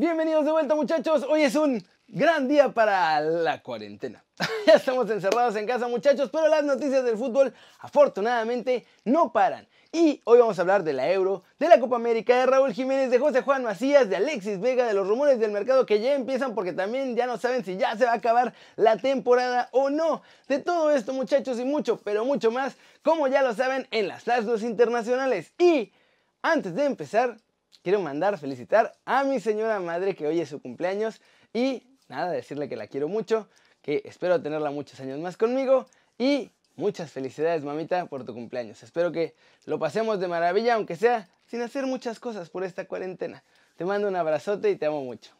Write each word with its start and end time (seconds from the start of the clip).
Bienvenidos 0.00 0.46
de 0.46 0.52
vuelta 0.52 0.74
muchachos, 0.74 1.26
hoy 1.28 1.42
es 1.42 1.54
un 1.56 1.86
gran 2.08 2.48
día 2.48 2.70
para 2.70 3.20
la 3.20 3.62
cuarentena. 3.62 4.24
ya 4.66 4.76
estamos 4.76 5.10
encerrados 5.10 5.56
en 5.56 5.66
casa 5.66 5.88
muchachos, 5.88 6.30
pero 6.32 6.48
las 6.48 6.64
noticias 6.64 7.04
del 7.04 7.18
fútbol 7.18 7.52
afortunadamente 7.80 8.86
no 9.04 9.30
paran. 9.30 9.68
Y 9.92 10.22
hoy 10.24 10.38
vamos 10.38 10.58
a 10.58 10.62
hablar 10.62 10.84
de 10.84 10.94
la 10.94 11.12
Euro, 11.12 11.42
de 11.58 11.68
la 11.68 11.78
Copa 11.78 11.96
América, 11.96 12.34
de 12.38 12.46
Raúl 12.46 12.72
Jiménez, 12.72 13.10
de 13.10 13.18
José 13.18 13.42
Juan 13.42 13.62
Macías, 13.62 14.08
de 14.08 14.16
Alexis 14.16 14.58
Vega, 14.58 14.86
de 14.86 14.94
los 14.94 15.06
rumores 15.06 15.38
del 15.38 15.50
mercado 15.50 15.84
que 15.84 16.00
ya 16.00 16.14
empiezan 16.14 16.54
porque 16.54 16.72
también 16.72 17.14
ya 17.14 17.26
no 17.26 17.36
saben 17.36 17.62
si 17.62 17.76
ya 17.76 17.94
se 17.94 18.06
va 18.06 18.12
a 18.12 18.14
acabar 18.14 18.54
la 18.76 18.96
temporada 18.96 19.68
o 19.70 19.90
no. 19.90 20.22
De 20.48 20.60
todo 20.60 20.90
esto 20.92 21.12
muchachos 21.12 21.60
y 21.60 21.66
mucho, 21.66 22.00
pero 22.02 22.24
mucho 22.24 22.50
más, 22.50 22.74
como 23.02 23.28
ya 23.28 23.42
lo 23.42 23.52
saben 23.52 23.86
en 23.90 24.08
las 24.08 24.22
flash 24.22 24.46
internacionales. 24.62 25.52
Y 25.58 25.92
antes 26.40 26.74
de 26.74 26.86
empezar, 26.86 27.36
quiero 27.82 28.00
mandar 28.00 28.38
felicitar 28.38 28.92
a 29.04 29.24
mi 29.24 29.40
señora 29.40 29.80
madre 29.80 30.14
que 30.14 30.26
hoy 30.26 30.40
es 30.40 30.48
su 30.48 30.60
cumpleaños 30.60 31.20
y 31.52 31.82
nada, 32.08 32.30
decirle 32.32 32.68
que 32.68 32.76
la 32.76 32.86
quiero 32.86 33.08
mucho, 33.08 33.48
que 33.82 34.02
espero 34.04 34.40
tenerla 34.42 34.70
muchos 34.70 35.00
años 35.00 35.18
más 35.20 35.36
conmigo 35.36 35.86
y 36.18 36.50
muchas 36.76 37.10
felicidades 37.10 37.62
mamita 37.62 38.06
por 38.06 38.24
tu 38.24 38.34
cumpleaños. 38.34 38.82
Espero 38.82 39.12
que 39.12 39.34
lo 39.64 39.78
pasemos 39.78 40.20
de 40.20 40.28
maravilla, 40.28 40.74
aunque 40.74 40.96
sea 40.96 41.28
sin 41.46 41.62
hacer 41.62 41.86
muchas 41.86 42.20
cosas 42.20 42.50
por 42.50 42.64
esta 42.64 42.86
cuarentena. 42.86 43.42
Te 43.76 43.84
mando 43.84 44.08
un 44.08 44.16
abrazote 44.16 44.70
y 44.70 44.76
te 44.76 44.86
amo 44.86 45.02
mucho. 45.02 45.32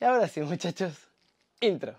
Y 0.00 0.04
ahora 0.04 0.28
sí 0.28 0.40
muchachos, 0.40 0.94
intro. 1.60 1.98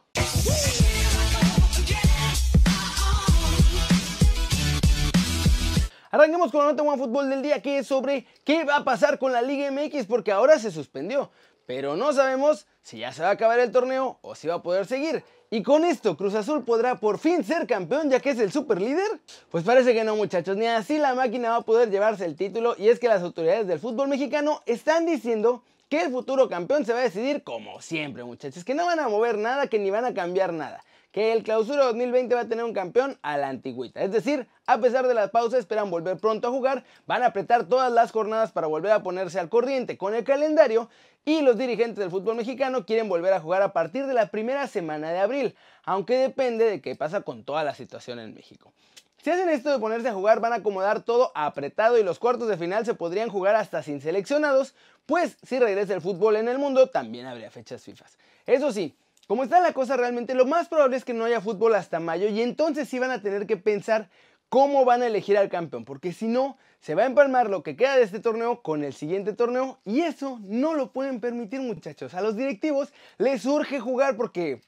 Arranquemos 6.11 6.51
con 6.51 6.65
la 6.65 6.71
nota 6.71 6.81
One 6.81 6.97
Fútbol 6.97 7.29
del 7.29 7.43
día 7.43 7.61
que 7.61 7.77
es 7.77 7.87
sobre 7.87 8.25
qué 8.43 8.63
va 8.63 8.77
a 8.77 8.83
pasar 8.83 9.19
con 9.19 9.31
la 9.31 9.43
Liga 9.43 9.69
MX 9.69 10.07
porque 10.07 10.31
ahora 10.31 10.57
se 10.57 10.71
suspendió, 10.71 11.29
pero 11.67 11.95
no 11.95 12.13
sabemos 12.13 12.65
si 12.81 12.97
ya 12.97 13.13
se 13.13 13.21
va 13.21 13.29
a 13.29 13.33
acabar 13.33 13.59
el 13.59 13.71
torneo 13.71 14.17
o 14.23 14.33
si 14.33 14.47
va 14.47 14.55
a 14.55 14.63
poder 14.63 14.87
seguir. 14.87 15.23
Y 15.51 15.61
con 15.61 15.85
esto, 15.85 16.17
Cruz 16.17 16.33
Azul 16.33 16.63
podrá 16.63 16.95
por 16.99 17.19
fin 17.19 17.43
ser 17.43 17.67
campeón 17.67 18.09
ya 18.09 18.19
que 18.19 18.31
es 18.31 18.39
el 18.39 18.51
super 18.51 18.81
líder. 18.81 19.19
Pues 19.51 19.63
parece 19.63 19.93
que 19.93 20.03
no 20.03 20.15
muchachos, 20.15 20.57
ni 20.57 20.65
así 20.65 20.97
la 20.97 21.13
máquina 21.13 21.51
va 21.51 21.55
a 21.57 21.61
poder 21.61 21.91
llevarse 21.91 22.25
el 22.25 22.35
título 22.35 22.73
y 22.75 22.89
es 22.89 22.99
que 22.99 23.07
las 23.07 23.21
autoridades 23.21 23.67
del 23.67 23.79
fútbol 23.79 24.07
mexicano 24.07 24.63
están 24.65 25.05
diciendo 25.05 25.61
que 25.89 26.01
el 26.01 26.11
futuro 26.11 26.49
campeón 26.49 26.85
se 26.85 26.93
va 26.93 26.99
a 26.99 27.03
decidir 27.03 27.43
como 27.43 27.81
siempre 27.81 28.23
muchachos, 28.23 28.63
que 28.63 28.73
no 28.73 28.87
van 28.87 28.99
a 28.99 29.09
mover 29.09 29.37
nada, 29.37 29.67
que 29.67 29.77
ni 29.77 29.91
van 29.91 30.05
a 30.05 30.13
cambiar 30.15 30.53
nada 30.53 30.83
que 31.11 31.33
el 31.33 31.43
clausura 31.43 31.85
2020 31.85 32.35
va 32.35 32.41
a 32.41 32.47
tener 32.47 32.63
un 32.63 32.73
campeón 32.73 33.17
a 33.21 33.37
la 33.37 33.49
antigüita. 33.49 34.01
Es 34.01 34.11
decir, 34.11 34.47
a 34.67 34.79
pesar 34.79 35.07
de 35.07 35.13
las 35.13 35.31
pausas, 35.31 35.59
esperan 35.59 35.89
volver 35.89 36.17
pronto 36.17 36.47
a 36.47 36.51
jugar, 36.51 36.83
van 37.07 37.23
a 37.23 37.27
apretar 37.27 37.65
todas 37.65 37.91
las 37.91 38.11
jornadas 38.11 38.51
para 38.51 38.67
volver 38.67 38.91
a 38.91 39.01
ponerse 39.01 39.39
al 39.39 39.49
corriente 39.49 39.97
con 39.97 40.13
el 40.13 40.23
calendario 40.23 40.89
y 41.25 41.41
los 41.41 41.57
dirigentes 41.57 41.97
del 41.97 42.11
fútbol 42.11 42.35
mexicano 42.35 42.85
quieren 42.85 43.09
volver 43.09 43.33
a 43.33 43.39
jugar 43.39 43.61
a 43.61 43.73
partir 43.73 44.05
de 44.05 44.13
la 44.13 44.29
primera 44.29 44.67
semana 44.67 45.11
de 45.11 45.19
abril, 45.19 45.55
aunque 45.83 46.15
depende 46.15 46.65
de 46.65 46.81
qué 46.81 46.95
pasa 46.95 47.21
con 47.21 47.43
toda 47.43 47.63
la 47.63 47.73
situación 47.73 48.19
en 48.19 48.33
México. 48.33 48.71
Si 49.21 49.29
hacen 49.29 49.49
esto 49.49 49.69
de 49.69 49.79
ponerse 49.79 50.07
a 50.07 50.13
jugar, 50.13 50.39
van 50.39 50.53
a 50.53 50.57
acomodar 50.57 51.03
todo 51.03 51.31
apretado 51.35 51.97
y 51.97 52.03
los 52.03 52.19
cuartos 52.19 52.47
de 52.47 52.57
final 52.57 52.85
se 52.85 52.93
podrían 52.93 53.29
jugar 53.29 53.55
hasta 53.55 53.83
sin 53.83 53.99
seleccionados, 53.99 54.75
pues 55.05 55.37
si 55.43 55.59
regresa 55.59 55.93
el 55.93 56.01
fútbol 56.01 56.37
en 56.37 56.47
el 56.47 56.57
mundo, 56.57 56.87
también 56.87 57.25
habría 57.25 57.51
fechas 57.51 57.83
FIFA. 57.83 58.05
Eso 58.45 58.71
sí, 58.71 58.95
como 59.29 59.43
está 59.43 59.59
la 59.59 59.73
cosa 59.73 59.95
realmente, 59.95 60.33
lo 60.33 60.47
más 60.47 60.69
probable 60.69 60.97
es 60.97 61.05
que 61.05 61.13
no 61.13 61.23
haya 61.23 61.39
fútbol 61.39 61.75
hasta 61.75 61.99
mayo 61.99 62.27
y 62.29 62.41
entonces 62.41 62.89
sí 62.89 62.97
van 62.97 63.11
a 63.11 63.21
tener 63.21 63.45
que 63.45 63.57
pensar 63.57 64.09
cómo 64.49 64.85
van 64.85 65.03
a 65.03 65.05
elegir 65.05 65.37
al 65.37 65.49
campeón, 65.49 65.85
porque 65.85 66.13
si 66.13 66.27
no, 66.27 66.57
se 66.79 66.95
va 66.95 67.03
a 67.03 67.05
empalmar 67.05 67.47
lo 67.47 67.61
que 67.61 67.75
queda 67.75 67.95
de 67.95 68.01
este 68.01 68.19
torneo 68.19 68.63
con 68.63 68.83
el 68.83 68.91
siguiente 68.91 69.33
torneo 69.33 69.77
y 69.85 69.99
eso 69.99 70.39
no 70.41 70.73
lo 70.73 70.91
pueden 70.91 71.19
permitir 71.19 71.61
muchachos. 71.61 72.15
A 72.15 72.21
los 72.21 72.35
directivos 72.35 72.91
les 73.19 73.45
urge 73.45 73.79
jugar 73.79 74.17
porque 74.17 74.61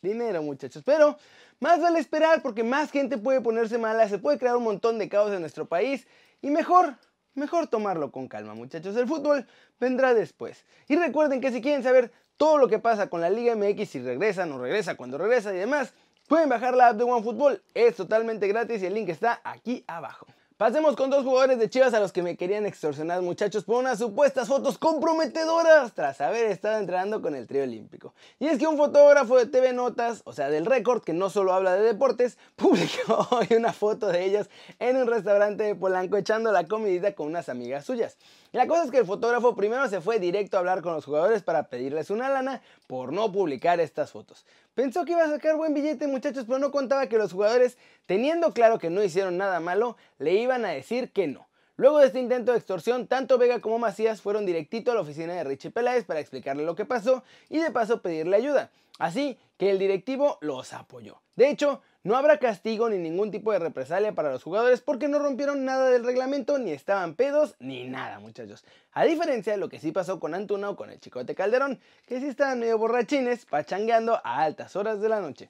dinero 0.00 0.44
muchachos, 0.44 0.84
pero 0.86 1.18
más 1.58 1.80
vale 1.80 1.98
esperar 1.98 2.40
porque 2.40 2.62
más 2.62 2.92
gente 2.92 3.18
puede 3.18 3.40
ponerse 3.40 3.78
mala, 3.78 4.08
se 4.08 4.18
puede 4.18 4.38
crear 4.38 4.54
un 4.54 4.62
montón 4.62 5.00
de 5.00 5.08
caos 5.08 5.32
en 5.32 5.40
nuestro 5.40 5.66
país 5.66 6.06
y 6.40 6.50
mejor 6.50 6.94
mejor 7.34 7.66
tomarlo 7.66 8.12
con 8.12 8.28
calma, 8.28 8.54
muchachos. 8.54 8.96
El 8.96 9.08
fútbol 9.08 9.46
vendrá 9.80 10.14
después. 10.14 10.64
Y 10.86 10.96
recuerden 10.96 11.40
que 11.40 11.50
si 11.50 11.60
quieren 11.60 11.82
saber 11.82 12.12
todo 12.38 12.56
lo 12.56 12.68
que 12.68 12.78
pasa 12.78 13.10
con 13.10 13.20
la 13.20 13.28
Liga 13.28 13.54
MX, 13.56 13.90
si 13.90 14.00
regresa, 14.00 14.46
no 14.46 14.58
regresa, 14.58 14.96
cuando 14.96 15.18
regresa 15.18 15.52
y 15.52 15.58
demás, 15.58 15.92
pueden 16.28 16.48
bajar 16.48 16.74
la 16.74 16.88
app 16.88 16.96
de 16.96 17.04
OneFootball. 17.04 17.62
Es 17.74 17.96
totalmente 17.96 18.48
gratis 18.48 18.80
y 18.82 18.86
el 18.86 18.94
link 18.94 19.08
está 19.10 19.40
aquí 19.44 19.84
abajo. 19.86 20.26
Pasemos 20.58 20.96
con 20.96 21.08
dos 21.08 21.22
jugadores 21.22 21.60
de 21.60 21.70
Chivas 21.70 21.94
a 21.94 22.00
los 22.00 22.10
que 22.10 22.20
me 22.20 22.36
querían 22.36 22.66
extorsionar 22.66 23.22
muchachos 23.22 23.62
por 23.62 23.76
unas 23.76 24.00
supuestas 24.00 24.48
fotos 24.48 24.76
comprometedoras 24.76 25.92
tras 25.92 26.20
haber 26.20 26.46
estado 26.46 26.78
entrenando 26.78 27.22
con 27.22 27.36
el 27.36 27.46
trío 27.46 27.62
olímpico. 27.62 28.12
Y 28.40 28.48
es 28.48 28.58
que 28.58 28.66
un 28.66 28.76
fotógrafo 28.76 29.36
de 29.36 29.46
TV 29.46 29.72
Notas, 29.72 30.22
o 30.24 30.32
sea 30.32 30.50
del 30.50 30.66
récord, 30.66 31.04
que 31.04 31.12
no 31.12 31.30
solo 31.30 31.52
habla 31.52 31.74
de 31.74 31.82
deportes, 31.82 32.38
publicó 32.56 33.28
hoy 33.30 33.46
una 33.56 33.72
foto 33.72 34.08
de 34.08 34.24
ellos 34.24 34.50
en 34.80 34.96
un 34.96 35.06
restaurante 35.06 35.62
de 35.62 35.76
Polanco 35.76 36.16
echando 36.16 36.50
la 36.50 36.66
comidita 36.66 37.14
con 37.14 37.28
unas 37.28 37.48
amigas 37.48 37.84
suyas. 37.84 38.16
La 38.52 38.66
cosa 38.66 38.84
es 38.84 38.90
que 38.90 38.98
el 38.98 39.06
fotógrafo 39.06 39.54
primero 39.54 39.88
se 39.88 40.00
fue 40.00 40.18
directo 40.18 40.56
a 40.56 40.60
hablar 40.60 40.82
con 40.82 40.94
los 40.94 41.04
jugadores 41.04 41.42
para 41.42 41.68
pedirles 41.68 42.10
una 42.10 42.28
lana 42.28 42.62
por 42.86 43.12
no 43.12 43.30
publicar 43.30 43.80
estas 43.80 44.12
fotos. 44.12 44.46
Pensó 44.74 45.04
que 45.04 45.12
iba 45.12 45.24
a 45.24 45.28
sacar 45.28 45.56
buen 45.56 45.74
billete 45.74 46.06
muchachos, 46.06 46.44
pero 46.46 46.58
no 46.58 46.70
contaba 46.70 47.08
que 47.08 47.18
los 47.18 47.32
jugadores, 47.32 47.76
teniendo 48.06 48.52
claro 48.52 48.78
que 48.78 48.90
no 48.90 49.02
hicieron 49.02 49.36
nada 49.36 49.60
malo, 49.60 49.96
le 50.18 50.34
iban 50.34 50.64
a 50.64 50.70
decir 50.70 51.10
que 51.12 51.26
no. 51.26 51.47
Luego 51.78 52.00
de 52.00 52.08
este 52.08 52.18
intento 52.18 52.50
de 52.50 52.58
extorsión, 52.58 53.06
tanto 53.06 53.38
Vega 53.38 53.60
como 53.60 53.78
Macías 53.78 54.20
fueron 54.20 54.44
directito 54.44 54.90
a 54.90 54.96
la 54.96 55.02
oficina 55.02 55.34
de 55.34 55.44
Richie 55.44 55.70
Peláez 55.70 56.04
para 56.04 56.18
explicarle 56.18 56.64
lo 56.64 56.74
que 56.74 56.84
pasó 56.84 57.22
y 57.48 57.60
de 57.60 57.70
paso 57.70 58.02
pedirle 58.02 58.34
ayuda. 58.34 58.72
Así 58.98 59.38
que 59.58 59.70
el 59.70 59.78
directivo 59.78 60.38
los 60.40 60.72
apoyó. 60.72 61.22
De 61.36 61.48
hecho, 61.48 61.80
no 62.02 62.16
habrá 62.16 62.40
castigo 62.40 62.88
ni 62.88 62.98
ningún 62.98 63.30
tipo 63.30 63.52
de 63.52 63.60
represalia 63.60 64.12
para 64.12 64.32
los 64.32 64.42
jugadores 64.42 64.80
porque 64.80 65.06
no 65.06 65.20
rompieron 65.20 65.64
nada 65.64 65.88
del 65.88 66.04
reglamento, 66.04 66.58
ni 66.58 66.72
estaban 66.72 67.14
pedos, 67.14 67.54
ni 67.60 67.84
nada, 67.84 68.18
muchachos. 68.18 68.64
A 68.90 69.04
diferencia 69.04 69.52
de 69.52 69.58
lo 69.60 69.68
que 69.68 69.78
sí 69.78 69.92
pasó 69.92 70.18
con 70.18 70.34
Antuna 70.34 70.70
o 70.70 70.74
con 70.74 70.90
el 70.90 70.98
Chicote 70.98 71.36
Calderón, 71.36 71.78
que 72.08 72.18
sí 72.18 72.26
estaban 72.26 72.58
medio 72.58 72.76
borrachines, 72.78 73.46
pachangueando 73.46 74.20
a 74.24 74.42
altas 74.42 74.74
horas 74.74 75.00
de 75.00 75.10
la 75.10 75.20
noche. 75.20 75.48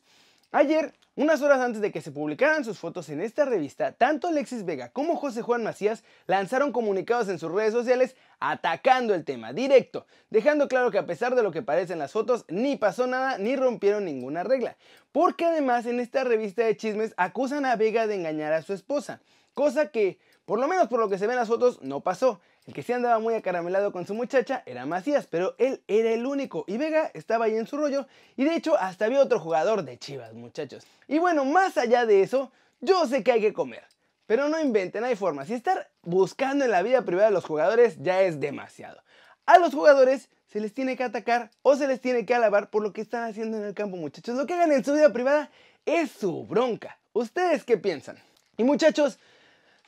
Ayer, 0.51 0.95
unas 1.15 1.43
horas 1.43 1.61
antes 1.61 1.83
de 1.83 1.93
que 1.93 2.01
se 2.01 2.11
publicaran 2.11 2.65
sus 2.65 2.79
fotos 2.79 3.11
en 3.11 3.21
esta 3.21 3.45
revista, 3.45 3.93
tanto 3.93 4.29
Alexis 4.29 4.65
Vega 4.65 4.89
como 4.89 5.17
José 5.17 5.43
Juan 5.43 5.63
Macías 5.63 6.05
lanzaron 6.27 6.73
comunicados 6.73 7.29
en 7.29 7.39
sus 7.39 7.53
redes 7.53 7.75
sociales 7.75 8.17
atacando 8.41 9.15
el 9.15 9.27
tema 9.27 9.53
directo, 9.53 10.07
dejando 10.31 10.67
claro 10.67 10.91
que 10.91 10.97
a 10.97 11.05
pesar 11.05 11.35
de 11.35 11.43
lo 11.43 11.53
que 11.53 11.61
parecen 11.61 11.99
las 11.99 12.13
fotos, 12.13 12.47
ni 12.49 12.77
pasó 12.77 13.07
nada 13.07 13.37
ni 13.37 13.57
rompieron 13.57 14.07
ninguna 14.07 14.43
regla. 14.43 14.79
Porque 15.13 15.45
además 15.45 15.85
en 15.85 16.01
esta 16.01 16.25
revista 16.25 16.65
de 16.65 16.79
chismes 16.79 17.13
acusan 17.19 17.67
a 17.67 17.77
Vega 17.77 18.07
de 18.07 18.15
engañar 18.15 18.55
a 18.55 18.63
su 18.63 18.73
esposa, 18.73 19.21
cosa 19.53 19.91
que, 19.91 20.19
por 20.47 20.59
lo 20.59 20.67
menos 20.67 20.89
por 20.89 20.99
lo 20.99 21.11
que 21.11 21.19
se 21.19 21.27
ven 21.27 21.35
en 21.35 21.41
las 21.41 21.49
fotos, 21.49 21.83
no 21.83 22.01
pasó. 22.01 22.41
El 22.69 22.75
que 22.75 22.83
sí 22.83 22.93
andaba 22.93 23.19
muy 23.19 23.33
acaramelado 23.33 23.93
con 23.93 24.07
su 24.07 24.13
muchacha 24.13 24.63
era 24.67 24.85
Macías, 24.85 25.27
pero 25.27 25.55
él 25.57 25.81
era 25.89 26.11
el 26.11 26.27
único 26.27 26.67
y 26.67 26.77
Vega 26.77 27.11
estaba 27.15 27.47
ahí 27.47 27.57
en 27.57 27.67
su 27.67 27.79
rollo 27.79 28.07
y 28.37 28.45
de 28.45 28.55
hecho 28.55 28.77
hasta 28.77 29.07
había 29.07 29.23
otro 29.23 29.41
jugador 29.41 29.85
de 29.85 29.99
Chivas, 29.99 30.35
muchachos. 30.35 30.87
Y 31.07 31.19
bueno, 31.19 31.47
más 31.47 31.79
allá 31.79 32.05
de 32.05 32.21
eso, 32.21 32.53
yo 32.83 33.07
sé 33.07 33.25
que 33.25 33.33
hay 33.33 33.41
que 33.41 33.55
comer, 33.55 33.85
pero 34.27 34.51
no 34.51 34.61
inventen, 34.61 35.03
hay 35.03 35.17
formas. 35.17 35.49
Y 35.49 35.55
estar 35.55 35.89
buscando 36.03 36.67
en 36.67 36.71
la 36.71 36.83
vida 36.83 37.07
privada 37.07 37.29
de 37.29 37.33
los 37.33 37.47
jugadores 37.47 37.97
ya 38.03 38.21
es 38.21 38.39
demasiado. 38.39 39.01
A 39.47 39.57
los 39.57 39.73
jugadores 39.73 40.29
se 40.53 40.61
les 40.61 40.75
tiene 40.75 40.95
que 40.95 41.05
atacar 41.05 41.51
o 41.63 41.75
se 41.75 41.89
les 41.89 42.03
tiene 42.03 42.27
que 42.27 42.35
alabar 42.35 42.69
por 42.69 42.83
lo 42.83 42.93
que 42.93 43.01
están 43.01 43.31
haciendo 43.31 43.57
en 43.57 43.65
el 43.65 43.73
campo, 43.73 43.97
muchachos. 43.97 44.37
Lo 44.37 44.47
que 44.47 44.53
hagan 44.53 44.73
en 44.73 44.85
su 44.85 44.93
vida 44.93 45.11
privada 45.11 45.51
es 45.87 46.11
su 46.11 46.45
bronca. 46.45 46.99
¿Ustedes 47.15 47.65
qué 47.65 47.79
piensan? 47.79 48.19
Y 48.59 48.65
muchachos, 48.65 49.19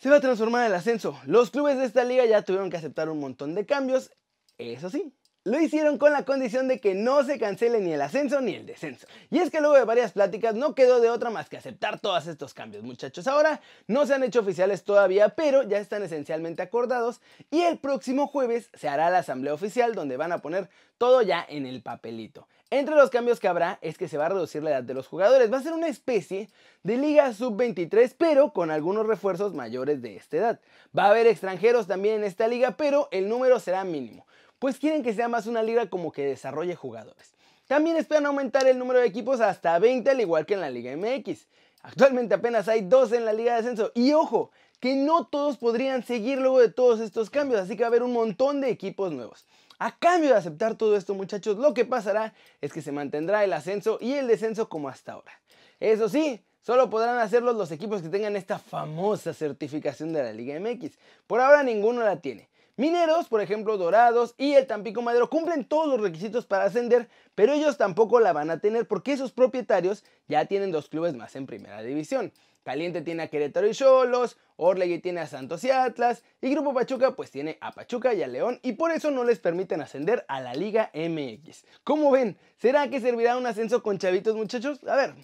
se 0.01 0.09
va 0.09 0.17
a 0.17 0.21
transformar 0.21 0.67
el 0.67 0.75
ascenso. 0.75 1.21
Los 1.27 1.51
clubes 1.51 1.77
de 1.77 1.85
esta 1.85 2.05
liga 2.05 2.25
ya 2.25 2.43
tuvieron 2.43 2.71
que 2.71 2.79
aceptar 2.79 3.09
un 3.11 3.21
montón 3.21 3.55
de 3.55 3.67
cambios, 3.67 4.11
eso 4.57 4.91
sí. 4.91 5.15
Lo 5.45 5.59
hicieron 5.59 5.97
con 5.97 6.13
la 6.13 6.27
condición 6.27 6.69
de 6.69 6.81
que 6.81 6.95
no 6.95 7.25
se 7.25 7.39
cancele 7.39 7.81
ni 7.81 7.95
el 7.95 8.03
ascenso 8.03 8.43
ni 8.43 8.55
el 8.55 8.67
descenso. 8.67 9.07
Y 9.31 9.39
es 9.39 9.51
que 9.51 9.63
luego 9.63 9.75
de 9.75 9.87
varias 9.87 10.13
pláticas 10.13 10.55
no 10.55 10.75
quedó 10.75 11.01
de 11.01 11.09
otra 11.09 11.31
más 11.31 11.49
que 11.49 11.57
aceptar 11.57 11.99
todos 11.99 12.27
estos 12.27 12.53
cambios, 12.53 12.85
muchachos. 12.85 13.27
Ahora 13.27 13.63
no 13.87 14.05
se 14.05 14.13
han 14.13 14.23
hecho 14.23 14.41
oficiales 14.41 14.85
todavía, 14.85 15.31
pero 15.31 15.63
ya 15.63 15.79
están 15.79 16.03
esencialmente 16.03 16.61
acordados 16.61 17.23
y 17.51 17.63
el 17.63 17.79
próximo 17.79 18.27
jueves 18.27 18.69
se 18.75 18.91
hará 18.91 19.09
la 19.09 19.21
asamblea 19.21 19.55
oficial 19.55 19.95
donde 19.95 20.19
van 20.19 20.33
a 20.33 20.43
poner 20.43 20.69
todo 20.99 21.23
ya 21.23 21.43
en 21.49 21.65
el 21.65 21.81
papelito. 21.81 22.47
Entre 22.69 22.95
los 22.95 23.09
cambios 23.09 23.41
que 23.41 23.49
habrá 23.49 23.79
es 23.81 23.97
que 23.97 24.09
se 24.09 24.19
va 24.19 24.27
a 24.27 24.29
reducir 24.29 24.63
la 24.63 24.71
edad 24.71 24.83
de 24.83 24.93
los 24.93 25.09
jugadores. 25.09 25.51
Va 25.51 25.57
a 25.57 25.63
ser 25.63 25.73
una 25.73 25.89
especie 25.89 26.51
de 26.83 26.99
liga 26.99 27.33
sub-23, 27.33 28.15
pero 28.17 28.53
con 28.53 28.71
algunos 28.71 29.07
refuerzos 29.07 29.55
mayores 29.55 30.03
de 30.03 30.17
esta 30.17 30.37
edad. 30.37 30.61
Va 30.97 31.07
a 31.07 31.11
haber 31.11 31.27
extranjeros 31.27 31.87
también 31.87 32.17
en 32.17 32.25
esta 32.25 32.47
liga, 32.47 32.77
pero 32.77 33.09
el 33.11 33.29
número 33.29 33.59
será 33.59 33.83
mínimo, 33.85 34.27
pues 34.61 34.79
quieren 34.79 35.03
que 35.03 35.13
sea 35.13 35.27
más 35.27 35.47
una 35.47 35.65
liga 35.65 35.91
como 35.91 36.13
que 36.13 36.25
desarrolle 36.25 36.77
jugadores. 36.77 37.33
También 37.67 37.97
esperan 37.97 38.27
aumentar 38.27 38.69
el 38.69 38.79
número 38.79 39.01
de 39.01 39.07
equipos 39.07 39.41
hasta 39.41 39.77
20, 39.79 40.09
al 40.09 40.21
igual 40.21 40.47
que 40.47 40.55
en 40.55 40.61
la 40.61 40.71
Liga 40.71 40.97
MX. 40.97 41.47
Actualmente 41.83 42.35
apenas 42.35 42.69
hay 42.69 42.83
12 42.83 43.17
en 43.17 43.25
la 43.25 43.33
Liga 43.33 43.55
de 43.55 43.61
Ascenso. 43.61 43.91
Y 43.95 44.13
ojo, 44.13 44.53
que 44.79 44.95
no 44.95 45.27
todos 45.27 45.57
podrían 45.57 46.05
seguir 46.05 46.39
luego 46.39 46.61
de 46.61 46.71
todos 46.71 47.01
estos 47.01 47.31
cambios, 47.31 47.61
así 47.61 47.77
que 47.77 47.83
va 47.83 47.87
a 47.87 47.89
haber 47.89 48.03
un 48.03 48.13
montón 48.13 48.61
de 48.61 48.71
equipos 48.71 49.13
nuevos. 49.13 49.47
A 49.79 49.99
cambio 49.99 50.31
de 50.31 50.37
aceptar 50.37 50.75
todo 50.77 50.97
esto 50.97 51.15
muchachos, 51.15 51.57
lo 51.57 51.73
que 51.73 51.85
pasará 51.87 52.35
es 52.61 52.73
que 52.73 52.83
se 52.83 52.93
mantendrá 52.93 53.43
el 53.45 53.53
ascenso 53.53 53.99
y 54.01 54.13
el 54.13 54.27
descenso 54.27 54.69
como 54.69 54.89
hasta 54.89 55.13
ahora. 55.13 55.33
Eso 55.81 56.09
sí, 56.09 56.45
Solo 56.63 56.91
podrán 56.91 57.19
hacerlo 57.19 57.55
los 57.55 57.73
equipos 57.73 58.03
que 58.03 58.11
tengan 58.11 58.37
esta 58.37 58.59
famosa 58.59 59.33
certificación 59.33 60.13
de 60.13 60.23
la 60.23 60.33
Liga 60.33 60.61
MX. 60.61 60.99
Por 61.27 61.41
ahora 61.41 61.63
ninguno 61.63 62.03
la 62.03 62.21
tiene. 62.21 62.51
Mineros, 62.77 63.29
por 63.29 63.41
ejemplo, 63.41 63.77
Dorados 63.77 64.35
y 64.39 64.55
el 64.55 64.67
Tampico 64.67 65.03
Madero 65.03 65.29
cumplen 65.29 65.65
todos 65.65 65.89
los 65.89 66.01
requisitos 66.01 66.47
para 66.47 66.65
ascender, 66.65 67.09
pero 67.35 67.53
ellos 67.53 67.77
tampoco 67.77 68.21
la 68.21 68.33
van 68.33 68.51
a 68.51 68.59
tener 68.59 68.87
porque 68.87 69.17
sus 69.17 69.33
propietarios 69.33 70.05
ya 70.29 70.47
tienen 70.47 70.73
dos 70.73 70.89
clubes 70.89 71.15
más 71.15 71.37
en 71.37 71.47
primera 71.47 71.83
división. 71.83 72.33
Caliente 72.63 73.01
tiene 73.01 73.23
a 73.23 73.29
Querétaro 73.29 73.67
y 73.67 73.73
Cholos, 73.73 74.37
Orlegui 74.57 74.99
tiene 74.99 75.21
a 75.21 75.27
Santos 75.27 75.65
y 75.65 75.71
Atlas, 75.71 76.23
y 76.43 76.51
Grupo 76.51 76.75
Pachuca 76.75 77.17
pues 77.17 77.31
tiene 77.31 77.57
a 77.61 77.73
Pachuca 77.73 78.13
y 78.13 78.23
a 78.23 78.27
León, 78.27 78.61
y 78.63 78.73
por 78.73 78.91
eso 78.91 79.11
no 79.11 79.25
les 79.25 79.39
permiten 79.39 79.81
ascender 79.81 80.25
a 80.29 80.41
la 80.41 80.55
Liga 80.55 80.91
MX. 80.95 81.65
¿Cómo 81.85 82.11
ven? 82.11 82.37
¿Será 82.59 82.89
que 82.91 83.01
servirá 83.01 83.37
un 83.39 83.47
ascenso 83.47 83.83
con 83.83 83.99
chavitos 83.99 84.37
muchachos? 84.37 84.85
A 84.87 84.97
ver, 84.97 85.15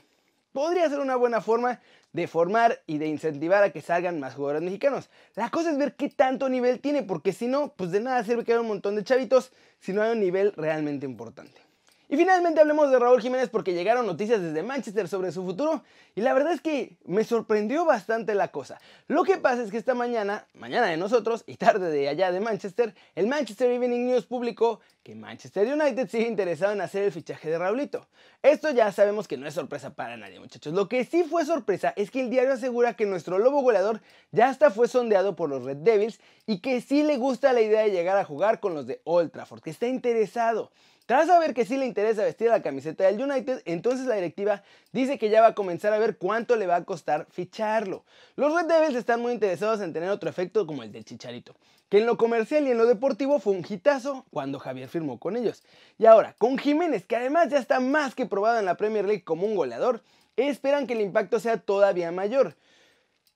podría 0.52 0.88
ser 0.88 1.00
una 1.00 1.16
buena 1.16 1.42
forma 1.42 1.80
de 2.16 2.26
formar 2.26 2.82
y 2.86 2.96
de 2.96 3.08
incentivar 3.08 3.62
a 3.62 3.70
que 3.70 3.82
salgan 3.82 4.18
más 4.18 4.34
jugadores 4.34 4.62
mexicanos. 4.62 5.10
La 5.34 5.50
cosa 5.50 5.70
es 5.70 5.76
ver 5.76 5.96
qué 5.96 6.08
tanto 6.08 6.48
nivel 6.48 6.80
tiene, 6.80 7.02
porque 7.02 7.34
si 7.34 7.46
no, 7.46 7.74
pues 7.76 7.90
de 7.90 8.00
nada 8.00 8.24
sirve 8.24 8.42
que 8.42 8.52
haya 8.52 8.62
un 8.62 8.68
montón 8.68 8.96
de 8.96 9.04
chavitos 9.04 9.52
si 9.80 9.92
no 9.92 10.00
hay 10.00 10.12
un 10.12 10.20
nivel 10.20 10.54
realmente 10.56 11.04
importante. 11.04 11.60
Y 12.08 12.16
finalmente 12.16 12.60
hablemos 12.60 12.90
de 12.90 12.98
Raúl 13.00 13.20
Jiménez 13.20 13.48
porque 13.50 13.74
llegaron 13.74 14.06
noticias 14.06 14.40
desde 14.40 14.62
Manchester 14.62 15.08
sobre 15.08 15.32
su 15.32 15.44
futuro 15.44 15.82
y 16.14 16.20
la 16.20 16.32
verdad 16.34 16.52
es 16.52 16.60
que 16.60 16.96
me 17.04 17.24
sorprendió 17.24 17.84
bastante 17.84 18.34
la 18.34 18.52
cosa. 18.52 18.80
Lo 19.08 19.24
que 19.24 19.38
pasa 19.38 19.62
es 19.62 19.72
que 19.72 19.76
esta 19.76 19.92
mañana, 19.92 20.46
mañana 20.54 20.86
de 20.86 20.96
nosotros 20.96 21.42
y 21.46 21.56
tarde 21.56 21.90
de 21.90 22.08
allá 22.08 22.30
de 22.30 22.38
Manchester, 22.38 22.94
el 23.16 23.26
Manchester 23.26 23.70
Evening 23.72 24.06
News 24.06 24.24
publicó 24.24 24.80
que 25.02 25.16
Manchester 25.16 25.66
United 25.66 26.08
sigue 26.08 26.28
interesado 26.28 26.72
en 26.72 26.80
hacer 26.80 27.02
el 27.02 27.12
fichaje 27.12 27.50
de 27.50 27.58
Raulito. 27.58 28.06
Esto 28.46 28.70
ya 28.70 28.92
sabemos 28.92 29.26
que 29.26 29.36
no 29.36 29.48
es 29.48 29.54
sorpresa 29.54 29.94
para 29.94 30.16
nadie 30.16 30.38
muchachos. 30.38 30.72
Lo 30.72 30.88
que 30.88 31.04
sí 31.04 31.24
fue 31.24 31.44
sorpresa 31.44 31.92
es 31.96 32.12
que 32.12 32.20
el 32.20 32.30
diario 32.30 32.52
asegura 32.52 32.94
que 32.94 33.04
nuestro 33.04 33.38
lobo 33.40 33.60
goleador 33.60 34.00
ya 34.30 34.48
hasta 34.48 34.70
fue 34.70 34.86
sondeado 34.86 35.34
por 35.34 35.50
los 35.50 35.64
Red 35.64 35.78
Devils 35.78 36.20
y 36.46 36.60
que 36.60 36.80
sí 36.80 37.02
le 37.02 37.16
gusta 37.16 37.52
la 37.52 37.60
idea 37.60 37.80
de 37.80 37.90
llegar 37.90 38.16
a 38.16 38.24
jugar 38.24 38.60
con 38.60 38.72
los 38.72 38.86
de 38.86 39.00
Old 39.02 39.32
Trafford, 39.32 39.62
que 39.62 39.70
está 39.70 39.88
interesado. 39.88 40.70
Tras 41.06 41.26
saber 41.26 41.54
que 41.54 41.64
sí 41.64 41.76
le 41.76 41.86
interesa 41.86 42.22
vestir 42.22 42.48
la 42.48 42.62
camiseta 42.62 43.02
del 43.02 43.20
United, 43.20 43.62
entonces 43.64 44.06
la 44.06 44.14
directiva 44.14 44.62
dice 44.92 45.18
que 45.18 45.28
ya 45.28 45.40
va 45.40 45.48
a 45.48 45.54
comenzar 45.56 45.92
a 45.92 45.98
ver 45.98 46.16
cuánto 46.16 46.54
le 46.54 46.68
va 46.68 46.76
a 46.76 46.84
costar 46.84 47.26
ficharlo. 47.30 48.04
Los 48.36 48.54
Red 48.54 48.66
Devils 48.66 48.96
están 48.96 49.22
muy 49.22 49.32
interesados 49.32 49.80
en 49.80 49.92
tener 49.92 50.10
otro 50.10 50.30
efecto 50.30 50.68
como 50.68 50.84
el 50.84 50.92
del 50.92 51.04
Chicharito, 51.04 51.56
que 51.88 51.98
en 51.98 52.06
lo 52.06 52.16
comercial 52.16 52.66
y 52.66 52.70
en 52.70 52.78
lo 52.78 52.86
deportivo 52.86 53.38
fue 53.38 53.52
un 53.52 53.64
hitazo 53.68 54.24
cuando 54.30 54.58
Javier 54.58 54.88
firmó 54.88 55.18
con 55.18 55.36
ellos. 55.36 55.62
Y 55.98 56.06
ahora, 56.06 56.34
con 56.38 56.58
Jiménez, 56.58 57.06
que 57.06 57.16
además 57.16 57.48
ya 57.48 57.58
está 57.58 57.80
más 57.80 58.14
que 58.14 58.26
probado 58.26 58.58
en 58.58 58.64
la 58.64 58.76
Premier 58.76 59.04
League 59.04 59.24
como 59.24 59.46
un 59.46 59.54
goleador, 59.54 60.02
esperan 60.36 60.86
que 60.86 60.94
el 60.94 61.00
impacto 61.00 61.40
sea 61.40 61.58
todavía 61.58 62.10
mayor. 62.12 62.56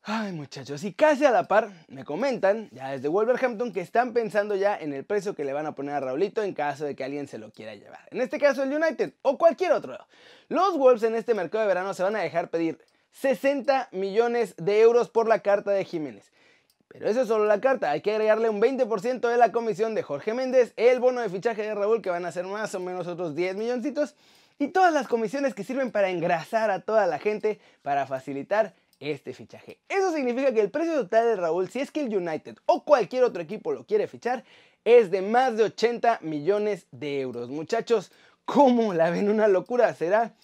Ay 0.03 0.33
muchachos, 0.33 0.83
y 0.85 0.95
casi 0.95 1.27
a 1.27 1.31
la 1.31 1.47
par 1.47 1.71
me 1.89 2.07
comentan, 2.07 2.71
ya 2.73 2.89
desde 2.89 3.09
Wolverhampton, 3.09 3.71
que 3.71 3.83
están 3.83 4.15
pensando 4.15 4.57
ya 4.57 4.75
en 4.75 4.95
el 4.95 5.05
precio 5.05 5.35
que 5.35 5.45
le 5.45 5.53
van 5.53 5.67
a 5.67 5.75
poner 5.75 5.95
a 5.95 6.01
Raulito 6.01 6.43
en 6.43 6.55
caso 6.55 6.87
de 6.87 6.97
que 6.97 7.05
alguien 7.05 7.29
se 7.29 7.37
lo 7.37 7.51
quiera 7.51 7.75
llevar. 7.75 8.09
En 8.11 8.23
este 8.23 8.39
caso 8.39 8.63
el 8.63 8.73
United 8.73 9.13
o 9.21 9.37
cualquier 9.37 9.73
otro. 9.73 9.99
Los 10.49 10.79
Wolves 10.79 11.03
en 11.03 11.15
este 11.15 11.35
mercado 11.35 11.63
de 11.63 11.69
verano 11.69 11.93
se 11.93 12.03
van 12.03 12.17
a 12.17 12.21
dejar 12.21 12.49
pedir 12.49 12.79
60 13.13 13.91
millones 13.93 14.55
de 14.57 14.81
euros 14.81 15.11
por 15.11 15.29
la 15.29 15.41
carta 15.41 15.71
de 15.71 15.85
Jiménez. 15.85 16.33
Pero 16.91 17.09
eso 17.09 17.21
es 17.21 17.29
solo 17.29 17.45
la 17.45 17.61
carta, 17.61 17.93
hay 17.93 18.01
que 18.01 18.11
agregarle 18.11 18.51
un 18.51 18.61
20% 18.61 19.21
de 19.29 19.37
la 19.37 19.53
comisión 19.53 19.95
de 19.95 20.03
Jorge 20.03 20.35
Méndez, 20.35 20.73
el 20.77 20.99
bono 20.99 21.21
de 21.21 21.29
fichaje 21.29 21.63
de 21.63 21.73
Raúl 21.73 22.03
que 22.03 22.11
van 22.11 22.25
a 22.27 22.33
ser 22.33 22.47
más 22.47 22.75
o 22.75 22.81
menos 22.81 23.07
otros 23.07 23.37
10 23.37 23.55
milloncitos 23.55 24.17
y 24.59 24.69
todas 24.69 24.93
las 24.93 25.07
comisiones 25.07 25.55
que 25.55 25.63
sirven 25.63 25.93
para 25.93 26.11
engrasar 26.11 26.69
a 26.73 26.81
toda 26.81 27.07
la 27.07 27.21
gente 27.21 27.61
para 27.83 28.09
facilitar 28.09 28.75
este 28.99 29.33
fichaje. 29.35 29.79
Eso 29.89 30.13
significa 30.13 30.53
que 30.53 30.61
el 30.61 30.73
precio 30.73 30.95
total 30.95 31.27
de 31.27 31.37
Raúl, 31.37 31.71
si 31.71 31.79
es 31.79 31.93
que 31.93 32.01
el 32.01 32.15
United 32.15 32.57
o 32.67 32.85
cualquier 32.85 33.23
otro 33.23 33.41
equipo 33.41 33.71
lo 33.71 33.87
quiere 33.87 34.09
fichar, 34.09 34.43
es 34.85 35.13
de 35.13 35.23
más 35.23 35.57
de 35.57 35.63
80 35.63 36.19
millones 36.23 36.89
de 36.91 37.21
euros. 37.21 37.51
Muchachos, 37.51 38.11
¿cómo 38.45 38.95
la 38.95 39.11
ven 39.11 39.31
una 39.31 39.47
locura? 39.47 39.95
¿Será 39.95 40.35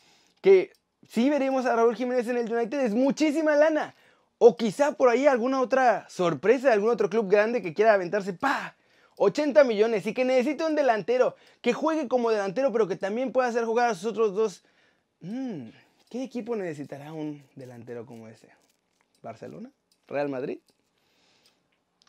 que 0.43 0.70
si 1.08 1.28
veremos 1.28 1.66
a 1.66 1.75
Raúl 1.75 1.96
Jiménez 1.96 2.28
en 2.28 2.37
el 2.37 2.52
United? 2.52 2.82
Es 2.82 2.94
muchísima 2.94 3.56
lana. 3.56 3.96
O 4.38 4.56
quizá 4.56 4.92
por 4.92 5.08
ahí 5.08 5.26
alguna 5.26 5.60
otra 5.60 6.08
sorpresa 6.08 6.68
de 6.68 6.74
algún 6.74 6.90
otro 6.90 7.08
club 7.08 7.30
grande 7.30 7.62
que 7.62 7.74
quiera 7.74 7.94
aventarse, 7.94 8.32
¡pa! 8.32 8.76
80 9.16 9.64
millones 9.64 10.06
y 10.06 10.12
que 10.12 10.24
necesite 10.26 10.64
un 10.64 10.74
delantero 10.74 11.36
que 11.62 11.72
juegue 11.72 12.06
como 12.06 12.30
delantero, 12.30 12.70
pero 12.70 12.86
que 12.86 12.96
también 12.96 13.32
pueda 13.32 13.48
hacer 13.48 13.64
jugar 13.64 13.88
a 13.88 13.94
sus 13.94 14.06
otros 14.06 14.34
dos. 14.34 14.62
Mmm 15.20 15.70
¿Qué 16.08 16.22
equipo 16.22 16.54
necesitará 16.54 17.12
un 17.12 17.42
delantero 17.56 18.06
como 18.06 18.28
ese? 18.28 18.48
¿Barcelona? 19.22 19.72
¿Real 20.06 20.28
Madrid? 20.28 20.60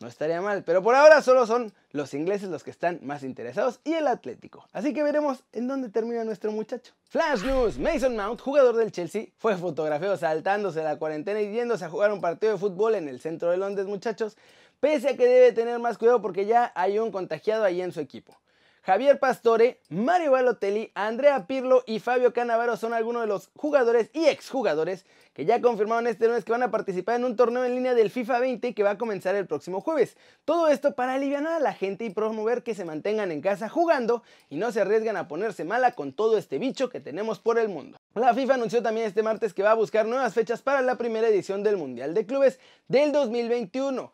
No 0.00 0.06
estaría 0.06 0.40
mal, 0.40 0.62
pero 0.62 0.80
por 0.80 0.94
ahora 0.94 1.22
solo 1.22 1.44
son 1.44 1.72
los 1.90 2.14
ingleses 2.14 2.48
los 2.48 2.62
que 2.62 2.70
están 2.70 3.00
más 3.02 3.24
interesados 3.24 3.80
y 3.82 3.94
el 3.94 4.06
Atlético. 4.06 4.64
Así 4.72 4.94
que 4.94 5.02
veremos 5.02 5.42
en 5.52 5.66
dónde 5.66 5.88
termina 5.88 6.22
nuestro 6.22 6.52
muchacho. 6.52 6.92
Flash 7.08 7.42
News, 7.42 7.78
Mason 7.78 8.14
Mount, 8.14 8.40
jugador 8.40 8.76
del 8.76 8.92
Chelsea, 8.92 9.26
fue 9.38 9.56
fotografiado 9.56 10.16
saltándose 10.16 10.84
la 10.84 10.98
cuarentena 10.98 11.40
y 11.40 11.50
yéndose 11.50 11.84
a 11.84 11.90
jugar 11.90 12.12
un 12.12 12.20
partido 12.20 12.52
de 12.52 12.58
fútbol 12.58 12.94
en 12.94 13.08
el 13.08 13.18
centro 13.18 13.50
de 13.50 13.56
Londres, 13.56 13.88
muchachos, 13.88 14.36
pese 14.78 15.08
a 15.08 15.16
que 15.16 15.26
debe 15.26 15.52
tener 15.52 15.80
más 15.80 15.98
cuidado 15.98 16.22
porque 16.22 16.46
ya 16.46 16.70
hay 16.76 17.00
un 17.00 17.10
contagiado 17.10 17.64
ahí 17.64 17.82
en 17.82 17.90
su 17.90 17.98
equipo. 17.98 18.36
Javier 18.82 19.18
Pastore, 19.18 19.80
Mario 19.88 20.32
Balotelli, 20.32 20.90
Andrea 20.94 21.46
Pirlo 21.46 21.82
y 21.86 22.00
Fabio 22.00 22.32
Canavaro 22.32 22.76
son 22.76 22.94
algunos 22.94 23.22
de 23.22 23.28
los 23.28 23.50
jugadores 23.54 24.10
y 24.12 24.26
exjugadores 24.26 25.04
que 25.34 25.44
ya 25.44 25.60
confirmaron 25.60 26.06
este 26.06 26.26
lunes 26.26 26.44
que 26.44 26.52
van 26.52 26.64
a 26.64 26.70
participar 26.70 27.16
en 27.16 27.24
un 27.24 27.36
torneo 27.36 27.64
en 27.64 27.74
línea 27.74 27.94
del 27.94 28.10
FIFA 28.10 28.40
20 28.40 28.74
que 28.74 28.82
va 28.82 28.90
a 28.90 28.98
comenzar 28.98 29.36
el 29.36 29.46
próximo 29.46 29.80
jueves. 29.80 30.16
Todo 30.44 30.68
esto 30.68 30.94
para 30.94 31.14
aliviar 31.14 31.46
a 31.46 31.60
la 31.60 31.72
gente 31.72 32.04
y 32.04 32.10
promover 32.10 32.62
que 32.62 32.74
se 32.74 32.84
mantengan 32.84 33.30
en 33.30 33.40
casa 33.40 33.68
jugando 33.68 34.22
y 34.48 34.56
no 34.56 34.72
se 34.72 34.80
arriesgan 34.80 35.16
a 35.16 35.28
ponerse 35.28 35.64
mala 35.64 35.92
con 35.92 36.12
todo 36.12 36.38
este 36.38 36.58
bicho 36.58 36.88
que 36.88 37.00
tenemos 37.00 37.38
por 37.38 37.58
el 37.58 37.68
mundo. 37.68 37.98
La 38.14 38.34
FIFA 38.34 38.54
anunció 38.54 38.82
también 38.82 39.06
este 39.06 39.22
martes 39.22 39.54
que 39.54 39.62
va 39.62 39.70
a 39.70 39.74
buscar 39.74 40.06
nuevas 40.06 40.34
fechas 40.34 40.62
para 40.62 40.82
la 40.82 40.96
primera 40.96 41.28
edición 41.28 41.62
del 41.62 41.76
Mundial 41.76 42.14
de 42.14 42.26
Clubes 42.26 42.58
del 42.88 43.12
2021. 43.12 44.12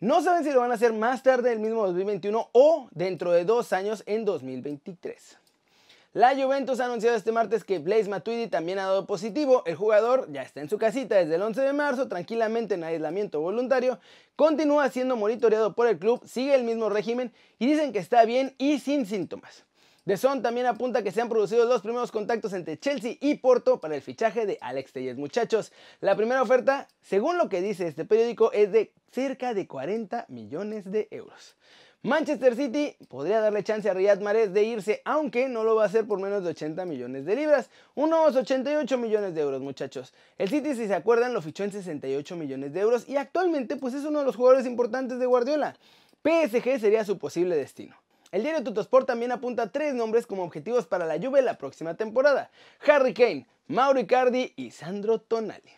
No 0.00 0.22
saben 0.22 0.44
si 0.44 0.52
lo 0.52 0.60
van 0.60 0.70
a 0.70 0.74
hacer 0.74 0.92
más 0.92 1.22
tarde 1.22 1.48
del 1.48 1.58
mismo 1.58 1.86
2021 1.86 2.50
o 2.52 2.88
dentro 2.92 3.32
de 3.32 3.46
dos 3.46 3.72
años 3.72 4.02
en 4.04 4.26
2023. 4.26 5.38
La 6.16 6.34
Juventus 6.34 6.80
ha 6.80 6.86
anunciado 6.86 7.14
este 7.14 7.30
martes 7.30 7.62
que 7.62 7.78
Blaise 7.78 8.08
Matuidi 8.08 8.46
también 8.46 8.78
ha 8.78 8.84
dado 8.84 9.06
positivo. 9.06 9.62
El 9.66 9.76
jugador 9.76 10.30
ya 10.32 10.40
está 10.40 10.62
en 10.62 10.70
su 10.70 10.78
casita 10.78 11.16
desde 11.16 11.34
el 11.34 11.42
11 11.42 11.60
de 11.60 11.72
marzo, 11.74 12.08
tranquilamente 12.08 12.74
en 12.74 12.84
aislamiento 12.84 13.40
voluntario. 13.42 13.98
Continúa 14.34 14.88
siendo 14.88 15.16
monitoreado 15.16 15.74
por 15.74 15.88
el 15.88 15.98
club, 15.98 16.22
sigue 16.26 16.54
el 16.54 16.64
mismo 16.64 16.88
régimen 16.88 17.32
y 17.58 17.66
dicen 17.66 17.92
que 17.92 17.98
está 17.98 18.24
bien 18.24 18.54
y 18.56 18.78
sin 18.78 19.04
síntomas. 19.04 19.65
The 20.06 20.16
Son 20.16 20.40
también 20.40 20.66
apunta 20.66 21.02
que 21.02 21.10
se 21.10 21.20
han 21.20 21.28
producido 21.28 21.64
los 21.64 21.82
primeros 21.82 22.12
contactos 22.12 22.52
entre 22.52 22.78
Chelsea 22.78 23.16
y 23.20 23.34
Porto 23.34 23.80
para 23.80 23.96
el 23.96 24.02
fichaje 24.02 24.46
de 24.46 24.56
Alex 24.60 24.92
Telles. 24.92 25.16
Muchachos, 25.16 25.72
la 26.00 26.14
primera 26.14 26.42
oferta, 26.42 26.86
según 27.02 27.38
lo 27.38 27.48
que 27.48 27.60
dice 27.60 27.88
este 27.88 28.04
periódico, 28.04 28.52
es 28.52 28.70
de 28.70 28.92
cerca 29.10 29.52
de 29.52 29.66
40 29.66 30.26
millones 30.28 30.92
de 30.92 31.08
euros. 31.10 31.56
Manchester 32.04 32.54
City 32.54 32.96
podría 33.08 33.40
darle 33.40 33.64
chance 33.64 33.90
a 33.90 33.94
Riyad 33.94 34.20
Mahrez 34.20 34.52
de 34.52 34.62
irse, 34.62 35.02
aunque 35.04 35.48
no 35.48 35.64
lo 35.64 35.74
va 35.74 35.82
a 35.82 35.86
hacer 35.86 36.06
por 36.06 36.20
menos 36.20 36.44
de 36.44 36.50
80 36.50 36.84
millones 36.84 37.24
de 37.24 37.34
libras, 37.34 37.68
unos 37.96 38.36
88 38.36 38.98
millones 38.98 39.34
de 39.34 39.40
euros, 39.40 39.60
muchachos. 39.60 40.14
El 40.38 40.48
City, 40.48 40.76
si 40.76 40.86
se 40.86 40.94
acuerdan, 40.94 41.34
lo 41.34 41.42
fichó 41.42 41.64
en 41.64 41.72
68 41.72 42.36
millones 42.36 42.72
de 42.72 42.78
euros 42.78 43.08
y 43.08 43.16
actualmente 43.16 43.74
pues 43.74 43.92
es 43.92 44.04
uno 44.04 44.20
de 44.20 44.24
los 44.24 44.36
jugadores 44.36 44.66
importantes 44.66 45.18
de 45.18 45.26
Guardiola. 45.26 45.76
PSG 46.22 46.78
sería 46.78 47.04
su 47.04 47.18
posible 47.18 47.56
destino. 47.56 47.96
El 48.36 48.42
diario 48.42 48.62
Tutosport 48.62 49.06
también 49.06 49.32
apunta 49.32 49.72
tres 49.72 49.94
nombres 49.94 50.26
como 50.26 50.44
objetivos 50.44 50.86
para 50.86 51.06
la 51.06 51.18
Juve 51.18 51.40
la 51.40 51.56
próxima 51.56 51.94
temporada. 51.94 52.50
Harry 52.86 53.14
Kane, 53.14 53.46
Mauro 53.66 53.98
Icardi 53.98 54.52
y 54.56 54.72
Sandro 54.72 55.18
Tonali. 55.18 55.72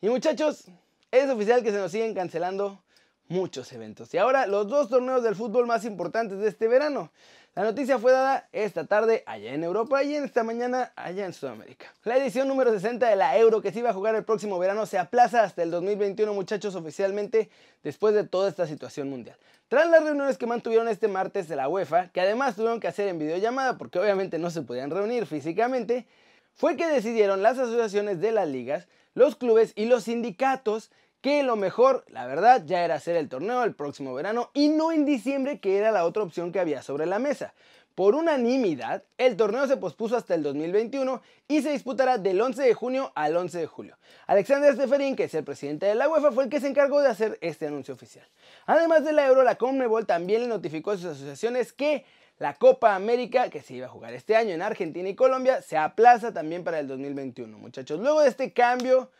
Y 0.00 0.08
muchachos, 0.08 0.64
es 1.10 1.28
oficial 1.28 1.62
que 1.62 1.70
se 1.70 1.76
nos 1.76 1.92
siguen 1.92 2.14
cancelando 2.14 2.82
muchos 3.28 3.72
eventos. 3.72 4.12
Y 4.14 4.18
ahora 4.18 4.46
los 4.46 4.68
dos 4.68 4.88
torneos 4.88 5.22
del 5.22 5.36
fútbol 5.36 5.66
más 5.66 5.84
importantes 5.84 6.38
de 6.38 6.48
este 6.48 6.66
verano. 6.66 7.12
La 7.54 7.64
noticia 7.64 7.98
fue 7.98 8.12
dada 8.12 8.48
esta 8.52 8.86
tarde 8.86 9.24
allá 9.26 9.52
en 9.52 9.64
Europa 9.64 10.02
y 10.04 10.14
en 10.14 10.24
esta 10.24 10.44
mañana 10.44 10.92
allá 10.94 11.26
en 11.26 11.32
Sudamérica. 11.32 11.92
La 12.04 12.16
edición 12.16 12.46
número 12.46 12.70
60 12.72 13.08
de 13.08 13.16
la 13.16 13.36
Euro 13.36 13.60
que 13.60 13.72
se 13.72 13.80
iba 13.80 13.90
a 13.90 13.94
jugar 13.94 14.14
el 14.14 14.24
próximo 14.24 14.58
verano 14.58 14.86
se 14.86 14.96
aplaza 14.96 15.42
hasta 15.42 15.62
el 15.62 15.70
2021 15.70 16.32
muchachos 16.34 16.76
oficialmente 16.76 17.50
después 17.82 18.14
de 18.14 18.24
toda 18.24 18.48
esta 18.48 18.66
situación 18.66 19.10
mundial. 19.10 19.36
Tras 19.68 19.90
las 19.90 20.04
reuniones 20.04 20.38
que 20.38 20.46
mantuvieron 20.46 20.88
este 20.88 21.08
martes 21.08 21.48
de 21.48 21.56
la 21.56 21.68
UEFA, 21.68 22.10
que 22.10 22.20
además 22.20 22.54
tuvieron 22.54 22.80
que 22.80 22.88
hacer 22.88 23.08
en 23.08 23.18
videollamada 23.18 23.76
porque 23.76 23.98
obviamente 23.98 24.38
no 24.38 24.50
se 24.50 24.62
podían 24.62 24.90
reunir 24.90 25.26
físicamente, 25.26 26.06
fue 26.54 26.76
que 26.76 26.86
decidieron 26.86 27.42
las 27.42 27.58
asociaciones 27.58 28.20
de 28.20 28.32
las 28.32 28.48
ligas, 28.48 28.86
los 29.14 29.36
clubes 29.36 29.72
y 29.74 29.86
los 29.86 30.04
sindicatos 30.04 30.90
que 31.20 31.42
lo 31.42 31.56
mejor, 31.56 32.04
la 32.08 32.26
verdad, 32.26 32.62
ya 32.64 32.84
era 32.84 32.96
hacer 32.96 33.16
el 33.16 33.28
torneo 33.28 33.64
el 33.64 33.74
próximo 33.74 34.14
verano 34.14 34.50
y 34.54 34.68
no 34.68 34.92
en 34.92 35.04
diciembre, 35.04 35.58
que 35.58 35.78
era 35.78 35.90
la 35.90 36.04
otra 36.04 36.22
opción 36.22 36.52
que 36.52 36.60
había 36.60 36.82
sobre 36.82 37.06
la 37.06 37.18
mesa. 37.18 37.54
por 37.94 38.14
unanimidad, 38.14 39.02
el 39.16 39.36
torneo 39.36 39.66
se 39.66 39.76
pospuso 39.76 40.16
hasta 40.16 40.32
el 40.36 40.44
2021 40.44 41.20
y 41.48 41.62
se 41.62 41.72
disputará 41.72 42.16
del 42.16 42.40
11 42.40 42.62
de 42.62 42.72
junio 42.72 43.10
al 43.16 43.36
11 43.36 43.58
de 43.58 43.66
julio. 43.66 43.98
Alexander 44.28 44.72
Steferin, 44.72 45.16
que 45.16 45.24
es 45.24 45.34
el 45.34 45.42
presidente 45.42 45.86
de 45.86 45.96
la 45.96 46.08
UEFA, 46.08 46.30
fue 46.30 46.44
el 46.44 46.50
que 46.50 46.60
se 46.60 46.68
encargó 46.68 47.00
de 47.00 47.08
hacer 47.08 47.38
este 47.40 47.66
anuncio 47.66 47.94
oficial. 47.94 48.24
Además 48.66 49.04
de 49.04 49.12
la 49.12 49.26
Euro, 49.26 49.42
la 49.42 49.56
CONMEBOL 49.56 50.06
también 50.06 50.42
le 50.42 50.46
notificó 50.46 50.92
a 50.92 50.96
sus 50.96 51.06
asociaciones 51.06 51.72
que 51.72 52.04
la 52.38 52.54
Copa 52.54 52.94
América, 52.94 53.50
que 53.50 53.62
se 53.62 53.74
iba 53.74 53.86
a 53.86 53.90
jugar 53.90 54.14
este 54.14 54.36
año 54.36 54.50
en 54.50 54.62
Argentina 54.62 55.08
y 55.08 55.16
Colombia, 55.16 55.60
se 55.60 55.76
aplaza 55.76 56.32
también 56.32 56.62
para 56.62 56.78
el 56.78 56.86
2021. 56.86 57.58
Muchachos, 57.58 57.98
luego 57.98 58.20
de 58.20 58.28
este 58.28 58.52
cambio 58.52 59.10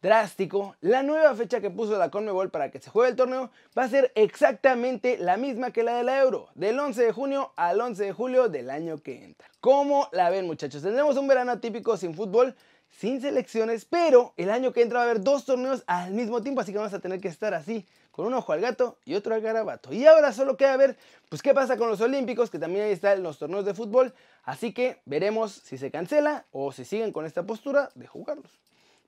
drástico, 0.00 0.76
la 0.80 1.02
nueva 1.02 1.34
fecha 1.34 1.60
que 1.60 1.70
puso 1.70 1.98
la 1.98 2.10
CONMEBOL 2.10 2.50
para 2.50 2.70
que 2.70 2.78
se 2.78 2.90
juegue 2.90 3.10
el 3.10 3.16
torneo 3.16 3.50
va 3.76 3.84
a 3.84 3.88
ser 3.88 4.12
exactamente 4.14 5.18
la 5.18 5.36
misma 5.36 5.72
que 5.72 5.82
la 5.82 5.96
de 5.96 6.04
la 6.04 6.20
Euro, 6.20 6.48
del 6.54 6.78
11 6.78 7.02
de 7.02 7.12
junio 7.12 7.52
al 7.56 7.80
11 7.80 8.04
de 8.04 8.12
julio 8.12 8.48
del 8.48 8.70
año 8.70 8.98
que 8.98 9.24
entra. 9.24 9.48
¿Cómo 9.60 10.08
la 10.12 10.30
ven 10.30 10.46
muchachos? 10.46 10.82
Tendremos 10.82 11.16
un 11.16 11.26
verano 11.26 11.58
típico 11.58 11.96
sin 11.96 12.14
fútbol, 12.14 12.54
sin 12.90 13.20
selecciones, 13.20 13.84
pero 13.84 14.34
el 14.36 14.50
año 14.50 14.72
que 14.72 14.82
entra 14.82 14.98
va 14.98 15.04
a 15.04 15.10
haber 15.10 15.22
dos 15.22 15.44
torneos 15.44 15.82
al 15.86 16.12
mismo 16.12 16.42
tiempo, 16.42 16.60
así 16.60 16.72
que 16.72 16.78
vamos 16.78 16.94
a 16.94 17.00
tener 17.00 17.20
que 17.20 17.28
estar 17.28 17.52
así, 17.54 17.84
con 18.12 18.26
un 18.26 18.34
ojo 18.34 18.52
al 18.52 18.60
gato 18.60 18.98
y 19.04 19.14
otro 19.14 19.34
al 19.34 19.40
garabato. 19.40 19.92
Y 19.92 20.06
ahora 20.06 20.32
solo 20.32 20.56
queda 20.56 20.76
ver, 20.76 20.96
pues 21.28 21.42
qué 21.42 21.54
pasa 21.54 21.76
con 21.76 21.88
los 21.88 22.00
Olímpicos, 22.00 22.50
que 22.50 22.58
también 22.58 22.84
ahí 22.84 22.92
están 22.92 23.22
los 23.22 23.38
torneos 23.38 23.64
de 23.64 23.74
fútbol, 23.74 24.14
así 24.44 24.72
que 24.72 25.00
veremos 25.06 25.52
si 25.52 25.76
se 25.76 25.90
cancela 25.90 26.46
o 26.52 26.70
si 26.70 26.84
siguen 26.84 27.12
con 27.12 27.26
esta 27.26 27.44
postura 27.44 27.90
de 27.96 28.06
jugarlos. 28.06 28.50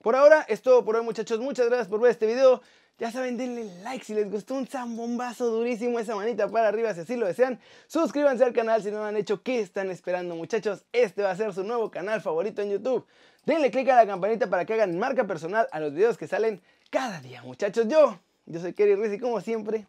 Por 0.03 0.17
ahora 0.17 0.47
es 0.49 0.63
todo 0.63 0.83
por 0.83 0.97
hoy 0.97 1.05
muchachos, 1.05 1.41
muchas 1.41 1.67
gracias 1.67 1.89
por 1.89 2.01
ver 2.01 2.13
este 2.13 2.27
video. 2.27 2.63
Ya 2.99 3.13
saben, 3.13 3.37
denle 3.37 3.65
like 3.83 4.03
si 4.03 4.15
les 4.15 4.31
gustó 4.31 4.55
un 4.55 4.67
zambombazo 4.67 5.47
durísimo, 5.51 5.99
esa 5.99 6.17
manita 6.17 6.49
para 6.49 6.69
arriba 6.69 6.95
si 6.95 7.01
así 7.01 7.17
lo 7.17 7.27
desean. 7.27 7.61
Suscríbanse 7.87 8.45
al 8.45 8.55
canal 8.55 8.83
si 8.83 8.91
no 8.91 8.99
lo 8.99 9.05
han 9.05 9.17
hecho, 9.17 9.43
¿qué 9.43 9.61
están 9.61 9.91
esperando 9.91 10.35
muchachos? 10.37 10.85
Este 10.93 11.23
va 11.23 11.31
a 11.31 11.37
ser 11.37 11.53
su 11.53 11.65
nuevo 11.65 11.91
canal 11.91 12.23
favorito 12.23 12.63
en 12.63 12.71
YouTube. 12.71 13.07
Denle 13.45 13.71
click 13.71 13.91
a 13.91 13.97
la 13.97 14.07
campanita 14.07 14.49
para 14.49 14.65
que 14.65 14.73
hagan 14.73 14.99
marca 14.99 15.27
personal 15.27 15.69
a 15.71 15.81
los 15.81 15.93
videos 15.93 16.17
que 16.17 16.27
salen 16.27 16.63
cada 16.89 17.21
día 17.21 17.43
muchachos. 17.43 17.87
Yo, 17.87 18.19
yo 18.47 18.61
soy 18.61 18.73
Kerry 18.73 18.95
Ruiz 18.95 19.13
y 19.13 19.19
como 19.19 19.43
siempre, 19.43 19.87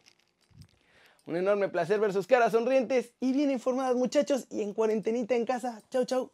un 1.24 1.36
enorme 1.36 1.68
placer 1.68 2.00
ver 2.00 2.12
sus 2.12 2.26
caras 2.26 2.52
sonrientes 2.52 3.12
y 3.18 3.32
bien 3.32 3.50
informadas 3.50 3.96
muchachos 3.96 4.46
y 4.50 4.60
en 4.60 4.74
cuarentenita 4.74 5.34
en 5.34 5.46
casa. 5.46 5.80
Chau 5.90 6.04
chau. 6.04 6.30